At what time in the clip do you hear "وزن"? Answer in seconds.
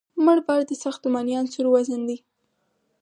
1.73-2.01